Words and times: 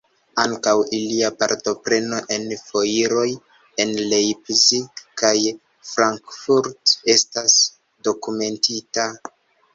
Ankaŭ 0.43 0.71
ilia 0.99 1.27
partopreno 1.41 2.21
en 2.37 2.47
foiroj 2.61 3.25
en 3.85 3.93
Leipzig 4.15 5.05
kaj 5.23 5.35
Frankfurt 5.91 6.97
estas 7.17 7.61
dokumentita. 8.11 9.09